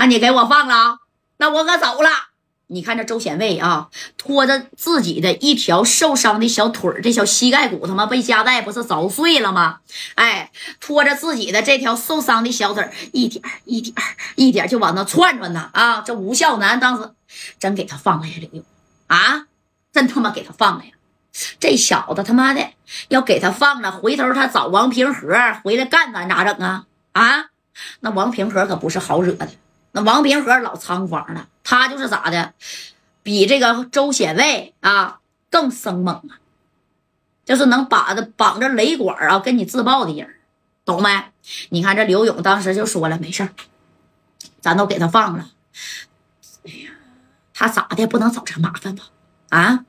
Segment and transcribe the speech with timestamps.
[0.00, 1.00] 那你给我放了，
[1.36, 2.08] 那我可走了。
[2.68, 9.80] 你看这周显卫啊，拖着自己的一条受伤的小腿儿，这小膝盖骨他妈被夹带不是凿碎了吗？
[10.14, 10.50] 哎，
[10.80, 13.94] 拖着自己的这条受伤的小腿儿，一点一点
[14.36, 16.00] 一点就往那窜窜呢啊！
[16.00, 17.10] 这吴孝南当时
[17.58, 18.64] 真给他放了呀，刘勇
[19.08, 19.44] 啊，
[19.92, 20.92] 真他妈给他放了呀！
[21.58, 22.66] 这小子他妈的
[23.08, 25.28] 要给他放了，回头他找王平和
[25.62, 26.86] 回来干咱咋整啊？
[27.12, 27.50] 啊，
[28.00, 29.46] 那王平和可不是好惹的。
[29.92, 32.54] 那王平和老猖狂了，他就是咋的，
[33.22, 35.18] 比这个周显卫啊
[35.50, 36.38] 更生猛啊，
[37.44, 40.28] 就是能把着绑着雷管啊跟你自爆的人，
[40.84, 41.24] 懂没？
[41.70, 43.48] 你看这刘勇当时就说了，没事
[44.60, 45.50] 咱都给他放了。
[46.64, 46.90] 哎呀，
[47.52, 49.04] 他咋的不能找这麻烦吧？
[49.48, 49.84] 啊，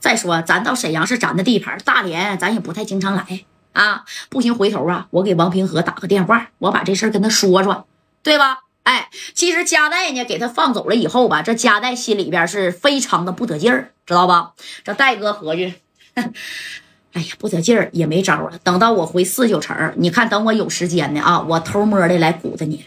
[0.00, 4.04] 再说咱到沈阳是咱的地盘，大连咱也不太经常来啊。
[4.28, 7.86] 不行，回头啊，我给王平和打个电话，我把这事跟他说说，
[8.24, 8.63] 对吧？
[8.84, 14.52] 哎，其实加代呢，给他放走了以后吧，这加代心里边是非常的不得劲儿，知道吧？
[14.84, 15.74] 这戴哥合计，
[16.14, 18.58] 哎呀，不得劲儿也没招了。
[18.62, 22.84] 等到我回四九城，你看，等我有时间呢啊，我偷摸的来鼓捣你。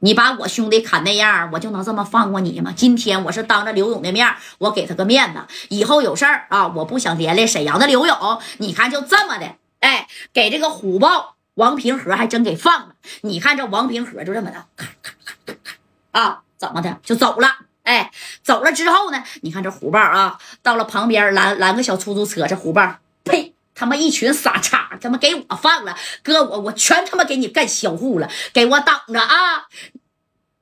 [0.00, 2.72] 你把我兄弟砍那样，我就能这么放过你吗？
[2.76, 5.40] 今天我是当着刘勇的面，我给他个面子。
[5.70, 8.16] 以后有事儿啊，我不想连累沈阳的刘勇。
[8.58, 11.37] 你看，就这么的，哎，给这个虎豹。
[11.58, 17.48] 王平和还真给放了，你看这王平和就这么的，咔咔咔咔咔啊，怎么的就走了？
[17.82, 19.24] 哎，走了之后呢？
[19.42, 29.66] 你看这虎豹啊，到了旁边拦拦个小出租车，这虎豹，呸，他妈一群傻叉，他妈给我放了，哥我我全他妈给你干销户了，给我等着啊！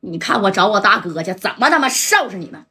[0.00, 2.66] 你看我找我大哥去，怎么他妈收拾你们？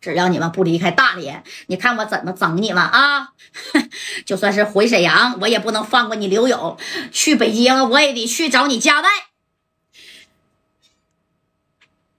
[0.00, 3.32] 只要你们不离开大连，你看我怎么整你们啊！
[4.24, 6.76] 就算是回沈阳，我也不能放过你刘勇。
[7.10, 9.08] 去北京，我也得去找你家代。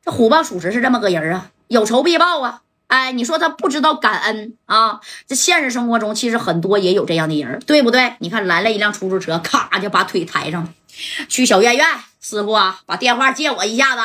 [0.03, 2.61] 这虎豹属实是这么个人啊，有仇必报啊！
[2.87, 4.99] 哎，你说他不知道感恩啊？
[5.27, 8.15] 这现实生活中其实很多也有这样的人，对不对？
[8.19, 10.73] 你看来了一辆出租车，咔就把腿抬上，
[11.29, 11.85] 去小院院。
[12.21, 14.01] 师傅啊，把电话借我一下子，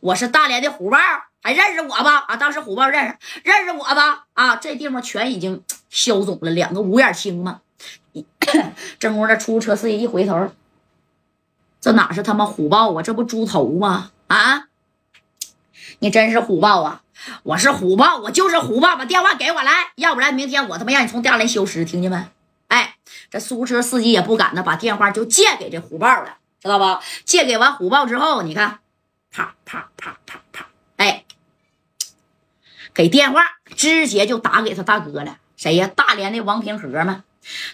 [0.00, 0.98] 我是大连的虎豹。
[1.44, 2.24] 还认识我吧？
[2.26, 4.24] 啊，当时虎豹认识认识我吧？
[4.32, 7.60] 啊，这地方全已经消肿了，两个五眼青嘛。
[8.98, 10.50] 正宫这出租车司机一回头，
[11.82, 13.02] 这哪是他妈虎豹啊？
[13.02, 14.10] 这不猪头吗？
[14.28, 14.68] 啊，
[15.98, 17.02] 你真是虎豹啊！
[17.42, 22.24] 我是虎豹，我就是虎豹，把电话给我来，要不然明天我他妈让你从大连消失，听见没？
[22.68, 22.96] 哎，
[23.30, 27.02] 这出租车司机也不敢呢，把电话就借给这虎豹了，知道吧？
[27.26, 28.78] 借给完虎豹之后，你看，
[29.30, 30.66] 啪啪啪啪啪，
[32.92, 33.42] 给电话，
[33.76, 35.38] 直接就打给他大哥了。
[35.56, 35.86] 谁呀？
[35.86, 37.24] 大连的王平和吗？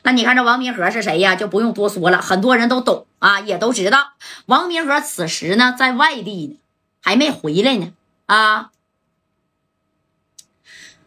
[0.03, 1.37] 那你看这王平和是谁呀？
[1.37, 4.13] 就不用多说了，很多人都懂啊，也都知道。
[4.47, 6.61] 王平和此时呢，在外地呢，
[7.03, 7.93] 还没回来呢。
[8.27, 8.71] 啊，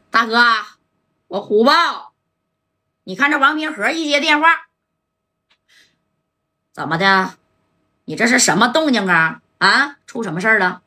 [0.10, 0.42] 大哥，
[1.28, 2.14] 我虎豹。
[3.06, 4.68] 你看这王平和一接电话，
[6.72, 7.36] 怎么的？
[8.06, 9.42] 你这是什么动静啊？
[9.58, 10.83] 啊，出什么事了？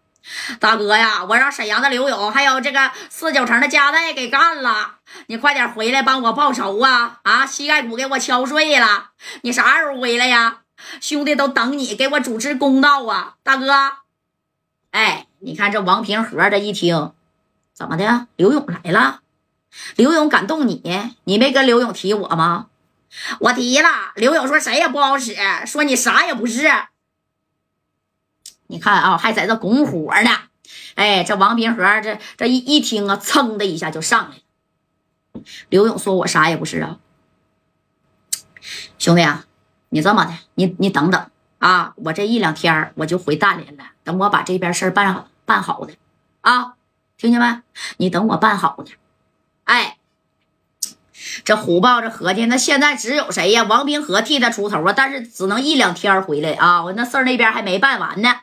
[0.59, 7.21] 大哥呀，我让沈阳的刘勇还有这个四九城的加代给干了，你快点回来帮我报仇啊！
[7.23, 9.11] 啊，膝盖骨给我敲碎了，
[9.43, 10.59] 你啥时候回来呀？
[11.01, 13.35] 兄弟都等你给我主持公道啊！
[13.43, 13.73] 大哥，
[14.91, 17.13] 哎，你看这王平和这一听，
[17.73, 18.27] 怎么的？
[18.37, 19.21] 刘勇来了？
[19.95, 20.83] 刘勇敢动你？
[21.25, 22.67] 你没跟刘勇提我吗？
[23.41, 25.37] 我提了，刘勇说谁也不好使，
[25.67, 26.71] 说你啥也不是。
[28.69, 30.31] 你看啊，还在这拱火呢，
[30.95, 35.43] 哎，这王平和这这一一听啊，噌的一下就上来了。
[35.69, 36.99] 刘勇说：“我啥也不是啊，
[38.99, 39.45] 兄弟啊，
[39.91, 45.95] 你这么的，你你等等啊，我这一两天我就回大连了，等我把这边事儿办好办好的
[46.41, 46.75] 啊，
[47.19, 47.61] 听见没？
[47.99, 48.93] 你等我办好的。
[49.65, 49.99] 哎，
[51.45, 53.63] 这虎豹这合计，那现在只有谁呀？
[53.65, 58.41] 王冰河替他出头啊，但是只能一两天回来啊，我那事儿那边还没办完呢。”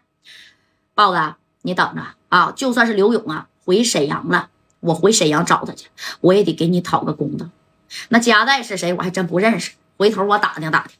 [0.96, 2.54] 豹子，你等着啊！
[2.56, 4.50] 就算是刘勇啊回沈阳了，
[4.80, 5.88] 我回沈阳找他去，
[6.22, 7.48] 我也得给你讨个公道。
[8.10, 8.94] 那加代是谁？
[8.94, 10.98] 我还真不认识，回头我打听打听。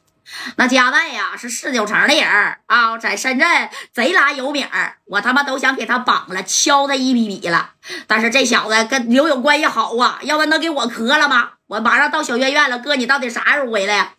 [0.56, 2.26] 那加代呀是四九城的人
[2.66, 7.72] 啊，在深圳贼拉有名儿，我他妈都想给他绑了，敲他一笔笔了。
[8.06, 11.50] 但是这小子跟刘勇关系好啊，要不然能给我磕了吗？
[11.66, 14.14] 我马上到小院院了，哥，你到底啥时候回来呀？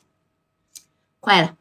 [1.19, 1.55] 快了。